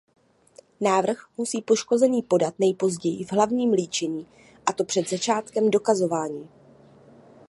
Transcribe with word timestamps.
Návrh 0.81 1.19
musí 1.37 1.61
poškozený 1.61 2.21
podat 2.21 2.53
nejpozději 2.59 3.25
v 3.25 3.31
hlavním 3.31 3.71
líčení 3.73 4.27
a 4.65 4.73
to 4.73 4.83
před 4.83 5.09
začátkem 5.09 5.71
dokazování. 5.71 6.49